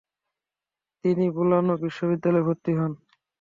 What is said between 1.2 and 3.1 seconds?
বোলোনা বিশ্ববিদ্যালয়ে ভর্তি হন।